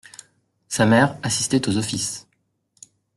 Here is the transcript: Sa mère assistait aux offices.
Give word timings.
Sa 0.67 0.87
mère 0.87 1.15
assistait 1.21 1.69
aux 1.69 1.77
offices. 1.77 2.25